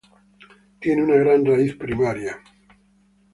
Tiene 0.79 1.03
una 1.03 1.15
gran 1.17 1.45
raíz 1.45 1.75
primaria. 1.75 2.39